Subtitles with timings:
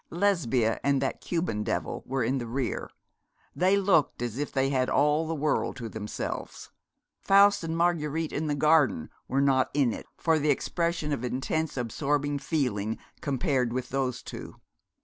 [0.09, 2.89] Lesbia and that Cuban devil were in the rear.
[3.55, 6.71] They looked as if they had all the world to themselves.
[7.19, 11.77] Faust and Marguerite in the garden were not in it for the expression of intense
[11.77, 14.55] absorbing feeling compared with those two.